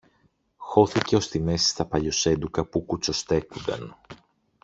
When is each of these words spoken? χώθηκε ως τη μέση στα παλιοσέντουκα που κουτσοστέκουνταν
χώθηκε 0.57 1.15
ως 1.15 1.27
τη 1.27 1.39
μέση 1.41 1.67
στα 1.67 1.85
παλιοσέντουκα 1.85 2.65
που 2.65 2.81
κουτσοστέκουνταν 2.85 3.95